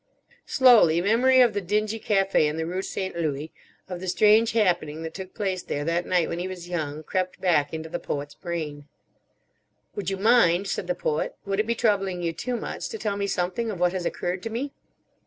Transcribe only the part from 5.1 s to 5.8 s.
took place